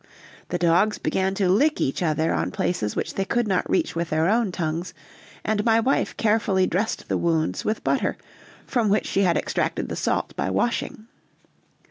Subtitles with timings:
[0.49, 3.95] The dogs began to lick each other on the places which they could not reach
[3.95, 4.95] with their own tongues,
[5.45, 8.17] and my wife carefully dressed the wounds with butter,
[8.65, 11.05] from which she had extracted the salt by washing.